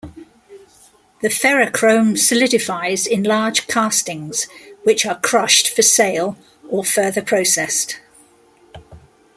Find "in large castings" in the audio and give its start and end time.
3.05-4.47